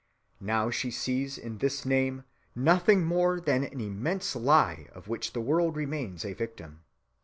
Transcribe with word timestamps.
Now 0.39 0.71
she 0.71 0.89
sees 0.89 1.37
in 1.37 1.59
this 1.59 1.85
name 1.85 2.23
nothing 2.55 3.05
more 3.05 3.39
than 3.39 3.63
an 3.63 3.79
immense 3.79 4.35
lie 4.35 4.87
of 4.93 5.07
which 5.07 5.33
the 5.33 5.41
world 5.41 5.75
remains 5.77 6.25
a 6.25 6.33
victim. 6.33 6.81